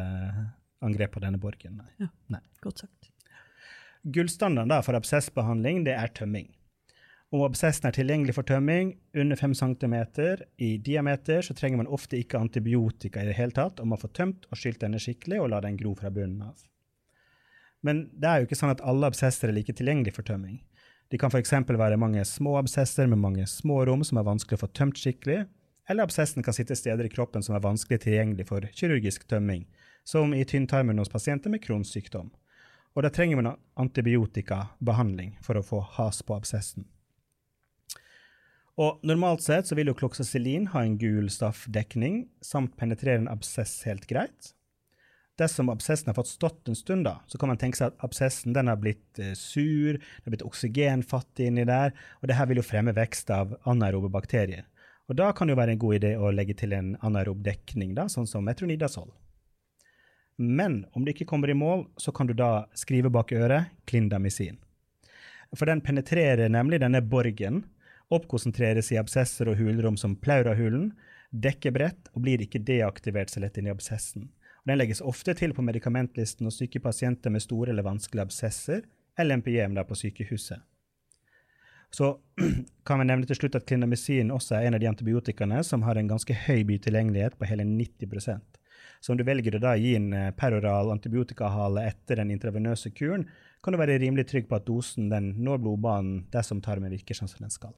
[0.84, 1.80] angrep på denne borgen.
[1.80, 1.90] Nei.
[2.04, 2.42] Ja, Nei.
[2.64, 3.10] Godt sagt.
[4.04, 6.50] Gullstandarden for absessbehandling det er tømming.
[7.34, 9.94] Om absessen er tilgjengelig for tømming under 5 cm
[10.62, 14.12] i diameter, så trenger man ofte ikke antibiotika i det hele tatt om man får
[14.14, 16.60] tømt og skylt denne skikkelig og la den gro fra bunnen av.
[17.84, 20.60] Men det er jo ikke sånn at alle absesser er like tilgjengelige for tømming.
[21.12, 21.52] De kan f.eks.
[21.66, 25.44] være mange små absesser med mange små rom som er vanskelig å få tømt skikkelig,
[25.88, 29.66] eller absessen kan sitte steder i kroppen som er vanskelig tilgjengelig for kirurgisk tømming,
[30.04, 32.32] som i tynntarmen hos pasienter med Crohns sykdom.
[32.94, 36.86] Og da trenger man antibiotikabehandling for å få has på absessen.
[38.80, 43.82] Og Normalt sett så vil jo kloksosilin ha en gul staffdekning samt penetrere en absess
[43.86, 44.54] helt greit.
[45.38, 48.54] Dersom absessen har fått stått en stund, da, så kan man tenke seg at absessen
[48.54, 52.60] den har blitt eh, sur, det har blitt oksygenfattig inni der, og det her vil
[52.62, 54.68] jo fremme vekst av anaerobe bakterier.
[55.08, 57.92] Og Da kan det jo være en god idé å legge til en anaerob dekning,
[57.94, 59.10] da, sånn som metronidazol.
[60.36, 64.56] Men om du ikke kommer i mål, så kan du da skrive bak øret klindamisin.
[65.54, 67.62] For den penetrerer nemlig denne borgen
[68.12, 70.92] oppkonsentreres i absesser og hulrom som plaurahulen,
[71.30, 74.28] dekker bredt og blir ikke deaktivert så lett inn i absessen.
[74.64, 78.84] Og den legges ofte til på medikamentlisten hos syke pasienter med store eller vanskelige absesser,
[79.18, 80.58] eller der på sykehuset.
[81.94, 82.18] Så
[82.86, 85.98] kan vi nevne til slutt at klinamisin også er en av de antibiotikaene som har
[86.00, 88.58] en ganske høy bytilgjengelighet på hele 90%
[89.00, 93.28] Så om du velger å da gi en eh, peroral antibiotikahale etter den intravenøse kuren,
[93.62, 97.30] kan du være rimelig trygg på at dosen den når blodbanen dersom tarmen virker sånn
[97.30, 97.76] som den skal.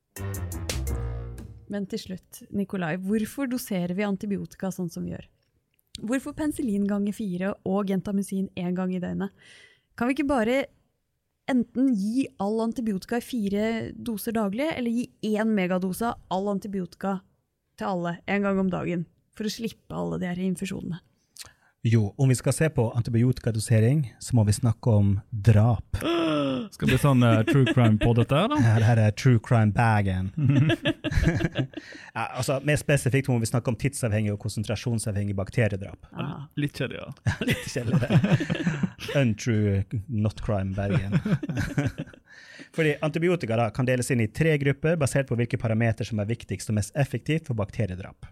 [1.68, 5.28] Men til slutt, Nikolai, hvorfor doserer vi antibiotika sånn som vi gjør?
[6.08, 9.34] Hvorfor penicillin ganger fire og gentamisin én gang i døgnet?
[9.96, 10.56] Kan vi ikke bare
[11.50, 17.20] enten gi all antibiotika i fire doser daglig, eller gi én megadose av all antibiotika
[17.78, 19.06] til alle en gang om dagen,
[19.36, 21.02] for å slippe alle de her infusjonene?
[21.88, 25.96] Jo, om vi skal se på antibiotikadosering, så må vi snakke om drap.
[26.74, 28.40] Skal det bli sånn uh, true crime på dette?
[28.50, 28.56] da?
[28.58, 30.32] Ja, det her er true crime-bagen.
[32.16, 36.08] ja, altså, mer spesifikt må vi snakke om tidsavhengig og konsentrasjonsavhengig bakteriedrap.
[36.10, 36.48] Ah.
[36.58, 37.36] Litt kjedelig, ja.
[37.46, 38.18] Litt kjedelig.
[39.22, 41.14] Untrue not crime-bagen.
[42.76, 46.34] Fordi Antibiotika da, kan deles inn i tre grupper basert på hvilke parameter som er
[46.34, 48.26] viktigst og mest effektivt for bakteriedrap.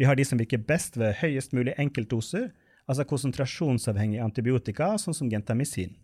[0.00, 2.48] Vi har de som virker best ved høyest mulig enkeltdoser,
[2.90, 5.94] altså konsentrasjonsavhengig antibiotika, sånn som gentamisin.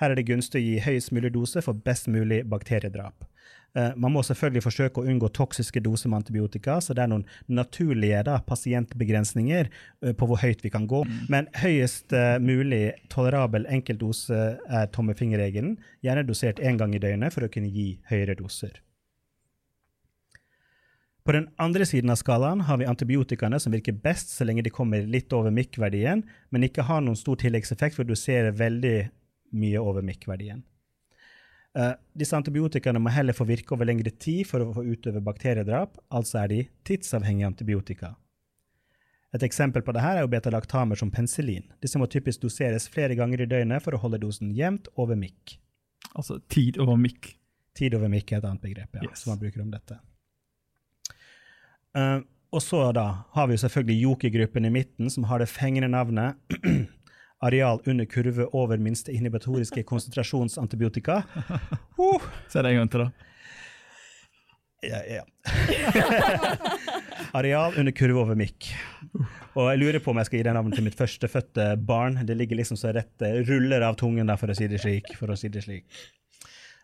[0.00, 3.26] Her er det gunstig å gi høyest mulig dose for best mulig bakteriedrap.
[3.74, 7.24] Uh, man må selvfølgelig forsøke å unngå toksiske doser med antibiotika, så det er noen
[7.50, 11.02] naturlige da, pasientbegrensninger uh, på hvor høyt vi kan gå.
[11.06, 11.20] Mm.
[11.30, 17.46] Men høyest uh, mulig tolerabel enkeltdose er tommefingerregelen, gjerne dosert én gang i døgnet for
[17.46, 18.78] å kunne gi høyere doser.
[21.24, 24.72] På den andre siden av skalaen har vi antibiotikaene som virker best så lenge de
[24.72, 26.20] kommer litt over MIK-verdien,
[26.52, 28.98] men ikke har noen stor tilleggseffekt for å dosere veldig
[29.56, 30.60] mye over MIK-verdien.
[31.74, 35.96] Uh, disse antibiotikaene må heller få virke over lengre tid for å få utøve bakteriedrap,
[36.12, 38.12] altså er de tidsavhengige antibiotika.
[39.34, 41.64] Et eksempel på dette er jo betalaktamer som penicillin.
[41.82, 45.56] Disse må typisk doseres flere ganger i døgnet for å holde dosen jevnt over mikk.
[46.12, 47.32] Altså tid over mikk.
[47.74, 49.24] Tid over mikk er et annet begrep ja, yes.
[49.24, 49.98] som man bruker om dette.
[51.94, 52.20] Uh,
[52.54, 56.38] og så da har vi selvfølgelig Joker-gruppen i midten, som har det fengende navnet
[57.46, 61.22] areal under kurve over minste inhibitoriske konsentrasjonsantibiotika.
[61.98, 62.22] Uh.
[62.48, 63.30] Se det en gang til, da.
[64.84, 65.22] Ja, ja.
[67.38, 68.68] areal under kurve over mikk.
[69.54, 72.20] Og jeg lurer på om jeg skal gi det navnet til mitt førstefødte barn.
[72.26, 75.14] Det ligger liksom så rett ruller av tungen, der, for å si det slik.
[75.18, 75.86] For å si det slik.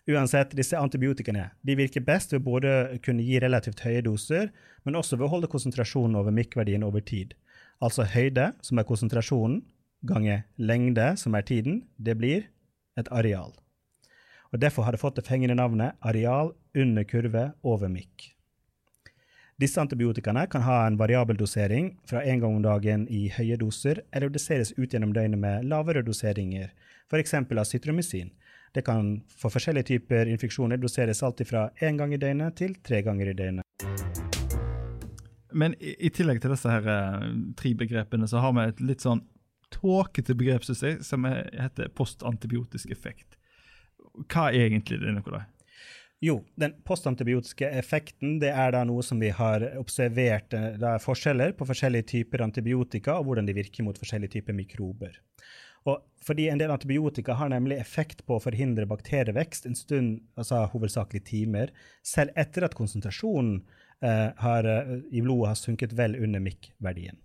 [0.08, 4.48] Uansett, disse antibiotikene de virker best ved både å kunne gi relativt høye doser,
[4.84, 7.34] men også ved å holde konsentrasjonen over MIK-verdien over tid.
[7.84, 9.60] Altså høyde, som er konsentrasjonen,
[10.08, 12.48] ganger lengde, som er tiden, det blir
[13.00, 13.52] et areal.
[14.50, 18.32] Og Derfor har det fått det fengende navnet areal under kurve over mikk.
[19.60, 24.00] Disse antibiotikaene kan ha en variabel dosering fra én gang om dagen i høye doser,
[24.10, 26.70] eller doseres ut gjennom døgnet med lavere doseringer,
[27.10, 27.34] f.eks.
[27.34, 28.30] av citromycin.
[28.74, 33.02] Det kan for forskjellige typer infeksjoner doseres alt fra én gang i døgnet til tre
[33.02, 33.66] ganger i døgnet.
[35.52, 39.02] Men i, i tillegg til disse her eh, tre begrepene, så har vi et litt
[39.02, 39.24] sånn
[39.74, 43.34] tåkete begrep synes jeg, som er, heter postantibiotisk effekt.
[44.30, 45.42] Hva er egentlig det, Nikolai?
[46.22, 51.56] Jo, den postantibiotiske effekten det er da noe som vi har observert eh, er forskjeller
[51.58, 55.18] på forskjellige typer antibiotika og hvordan de virker mot forskjellige typer mikrober.
[55.88, 60.66] Og fordi En del antibiotika har nemlig effekt på å forhindre bakterievekst en stund, altså
[60.72, 61.72] hovedsakelig timer,
[62.04, 63.62] selv etter at konsentrasjonen
[64.04, 67.16] eh, har, eh, i blodet har sunket vel under MIK-verdien.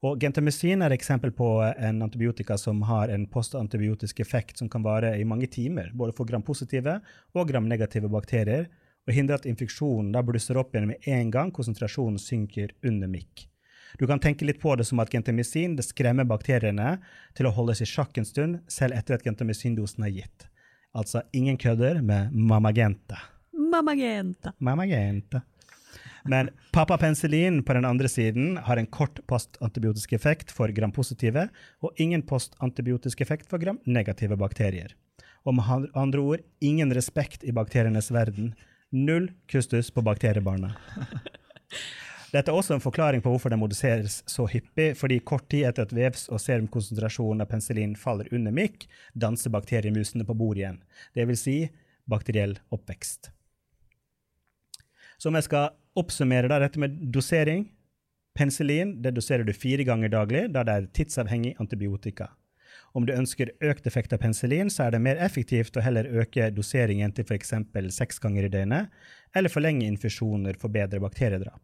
[0.00, 4.82] Og Gentamycin er et eksempel på en antibiotika som har en postantibiotisk effekt som kan
[4.82, 6.96] vare i mange timer, både for gram-positive
[7.36, 8.70] og gram-negative bakterier,
[9.06, 13.44] og hindre at infeksjonen da blusser opp igjen med en gang konsentrasjonen synker under MIK.
[13.98, 16.98] Du kan tenke litt på det som at gentamycin det skremmer bakteriene
[17.38, 20.48] til å holde seg i sjakk en stund, selv etter at gentamycindosen er gitt.
[20.96, 23.18] Altså ingen kødder med mamagenta.
[23.52, 24.52] Mamagenta.
[24.58, 25.42] Mamagenta.
[26.24, 31.46] Men papapenicillin på den andre siden har en kort postantibiotisk effekt for gram-positive
[31.80, 34.92] og ingen postantibiotisk effekt for gram-negative bakterier.
[35.48, 38.52] Og med andre ord ingen respekt i bakterienes verden.
[38.92, 40.74] Null kustus på bakteriebarna.
[42.30, 45.88] Dette er også en forklaring på hvorfor det modiseres så hyppig, fordi kort tid etter
[45.88, 48.86] at vevs- og serumkonsentrasjonen av penicillin faller under mikk,
[49.18, 50.78] danser bakteriemusene på bordet igjen.
[51.16, 51.56] Det vil si
[52.10, 53.32] bakteriell oppvekst.
[55.18, 57.66] Så om jeg skal oppsummere da, dette med dosering
[58.38, 62.28] Penicillin det doserer du fire ganger daglig, da det er tidsavhengig antibiotika.
[62.94, 66.48] Om du ønsker økt effekt av penicillin, så er det mer effektivt å heller øke
[66.54, 67.52] doseringen til f.eks.
[67.94, 68.94] seks ganger i døgnet,
[69.34, 71.62] eller forlenge infusjoner for bedre bakteriedrap.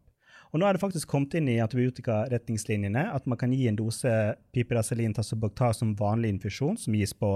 [0.51, 4.11] Og nå er det faktisk kommet inn i antibiotikaretningslinjene at man kan gi en dose
[4.55, 7.35] piperacillin tassobactar som vanlig infusjon, som gis på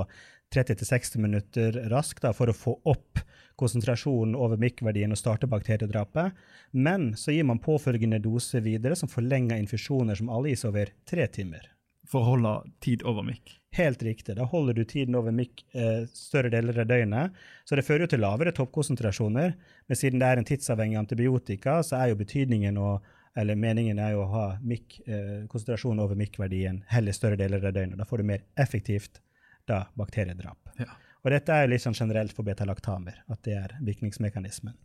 [0.55, 3.21] 30-60 minutter raskt da, for å få opp
[3.59, 6.35] konsentrasjonen over MIK-verdien og starte bakteriedrapet.
[6.71, 11.27] Men så gir man påfølgende dose videre, som forlenger infusjoner som alle gis over tre
[11.31, 11.70] timer.
[12.09, 13.57] For å holde tid over MIK?
[13.77, 14.35] Helt riktig.
[14.35, 17.37] Da holder du tiden over MIK eh, større deler av døgnet.
[17.63, 19.53] Så det fører jo til lavere toppkonsentrasjoner.
[19.87, 23.05] Men siden det er en tidsavhengig antibiotika, så er jo betydningen og
[23.39, 27.77] eller meningen er jo å ha MIK, eh, konsentrasjon over MIK-verdien heller større deler av
[27.77, 27.95] døgnet.
[28.01, 29.21] Da får du mer effektivt
[29.69, 30.73] da, bakteriedrap.
[30.81, 30.89] Ja.
[31.23, 34.75] Og dette er jo litt sånn generelt for betalaktamer, at det er virkningsmekanismen.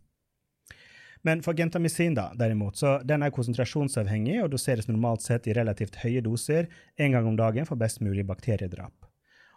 [1.25, 5.99] Men for gentamicin, da, derimot, så den er konsentrasjonsavhengig og doseres normalt sett i relativt
[6.03, 9.07] høye doser en gang om dagen for best mulig bakteriedrap.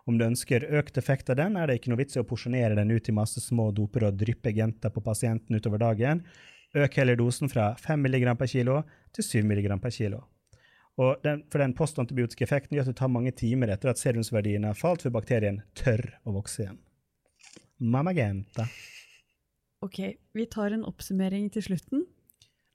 [0.08, 2.78] Om du ønsker økt effekt av den, er det ikke noe vits i å porsjonere
[2.78, 6.24] den ut i masse små doper og dryppe Genta på pasienten utover dagen.
[6.74, 8.80] Øk heller dosen fra 5 mg per kilo
[9.14, 10.24] til 7 mg per kilo.
[11.00, 14.66] Og den, for den postantibiotiske effekten gjør at det tar mange timer etter at serumsverdien
[14.68, 16.80] har falt, før bakterien tør å vokse igjen.
[17.80, 18.66] Mamagenta.
[19.80, 19.98] Ok,
[20.32, 22.04] vi tar en oppsummering til slutten.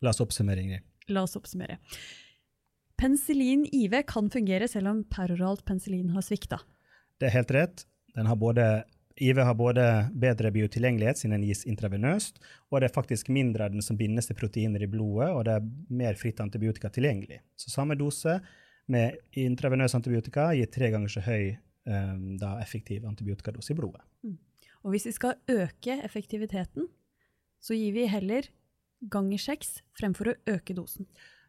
[0.02, 0.86] La oss oppsummere, Ingrid.
[1.14, 1.78] La oss oppsummere.
[2.98, 6.62] Penicillin IV kan fungere selv om peroralt penicillin har svikta.
[7.20, 7.84] Det er helt rett.
[8.16, 8.66] Den har både
[9.22, 12.42] IV har både bedre biotilgjengelighet siden den gis intravenøst,
[12.72, 15.54] og det er faktisk mindre av den som bindes til proteiner i blodet, og det
[15.56, 15.70] er
[16.02, 17.40] mer fritt antibiotika tilgjengelig.
[17.56, 18.40] Så samme dose
[18.92, 21.54] med intravenøs antibiotika gir tre ganger så høy
[21.88, 24.04] um, effektiv antibiotikadose i blodet.
[24.26, 24.36] Mm.
[24.86, 26.86] Og hvis vi skal øke effektiviteten,
[27.62, 28.52] så gir vi heller
[29.12, 31.08] ganger seks fremfor å øke dosen.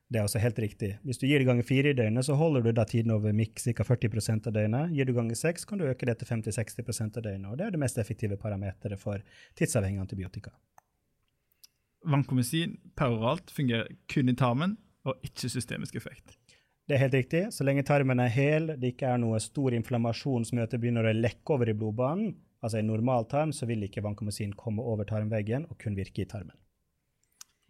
[0.09, 0.93] Det er også helt riktig.
[1.03, 3.59] Hvis du gir det ganger fire i døgnet, så holder du da tiden over mikk
[3.59, 3.85] ca.
[3.85, 4.95] 40% av døgnet.
[4.95, 7.51] Gir du ganger seks, kan du øke det til 50-60% av døgnet.
[7.51, 9.21] Og det er det mest effektive parameteret for
[9.59, 10.55] tidsavhengig antibiotika.
[12.07, 16.39] Vankomisin peroralt fungerer kun i tarmen og ikke systemisk effekt.
[16.87, 17.43] Det er helt riktig.
[17.51, 20.83] Så lenge tarmen er hel, det ikke er noe stor inflammasjon som gjør at det
[20.85, 22.37] begynner å lekke over i blodbanen,
[22.67, 26.29] altså i normal tarm, så vil ikke vankomisin komme over tarmveggen og kun virke i
[26.29, 26.55] tarmen.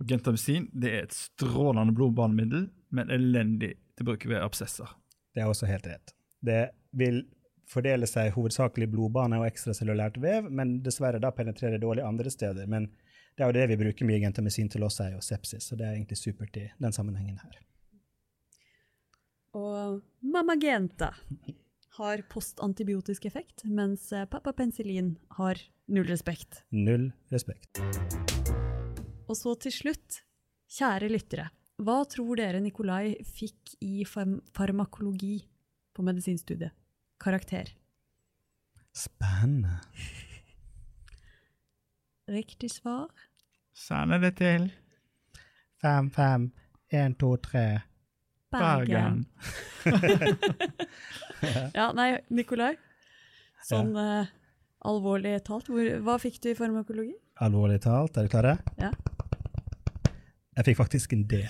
[0.01, 4.91] Og Gentamicin det er et strålende blodbanemiddel, men elendig til bruk ved absesser.
[5.33, 6.13] Det er også helt rett.
[6.45, 6.63] Det
[6.97, 7.23] vil
[7.69, 12.69] fordele seg hovedsakelig blodbane og ekstracellulært vev, men dessverre da penetrerer dårlig andre steder.
[12.71, 12.91] Men
[13.37, 15.89] det er jo det vi bruker mye gentamicin til også, er jo sepsis, så det
[15.89, 17.59] er egentlig supert i den sammenhengen her.
[19.57, 21.11] Og mamagenta
[21.97, 26.63] har postantibiotisk effekt, mens papapenicillin har null respekt.
[26.71, 27.81] Null respekt.
[29.27, 30.21] Og så til slutt,
[30.77, 31.49] kjære lyttere,
[31.83, 35.41] hva tror dere Nikolai fikk i farm farmakologi
[35.97, 36.73] på medisinstudiet.
[37.21, 37.73] Karakter.
[38.97, 39.79] Spennende.
[42.37, 43.09] Riktig svar.
[43.77, 44.71] Sender det til
[45.81, 46.49] Fem, fem,
[46.93, 47.83] én, to, tre.
[48.61, 49.25] Bergen.
[51.77, 52.73] Ja, nei, Nikolai.
[53.67, 54.29] Sånn eh,
[54.87, 57.15] alvorlig talt, hvor, hva fikk du i farmakologi?
[57.45, 58.57] Alvorlig talt, er dere klare?
[58.81, 58.93] Ja.
[60.57, 61.43] Jeg fikk faktisk en D.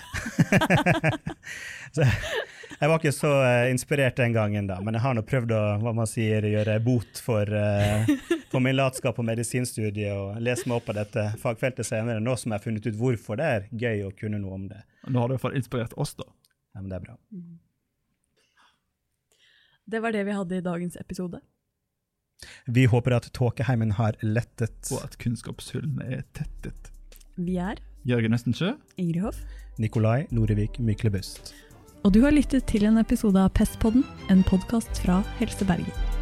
[1.95, 5.53] så jeg, var ikke så eh, inspirert den gangen, da, men jeg har nå prøvd
[5.55, 8.09] å hva man sier, gjøre bot for, uh,
[8.51, 12.51] for min latskap på medisinstudiet og lese meg opp på dette fagfeltet senere, nå som
[12.51, 14.83] jeg har funnet ut hvorfor det er gøy å kunne noe om det.
[15.07, 16.27] Nå har du i hvert fall inspirert oss, da.
[16.77, 17.15] Ja, men det er bra.
[19.87, 21.39] Det var det vi hadde i dagens episode.
[22.69, 24.91] Vi håper at tåkeheimen har lettet.
[24.93, 26.91] Og at kunnskapshullene er tettet.
[27.37, 29.41] Vi er Jørgen Østensjø, Ingrid Hoff.
[29.81, 31.55] Nikolai Norevik Myklebust.
[32.05, 36.16] Og du har lyttet til en episode av Pestpodden, en podkast fra Helse Bergen.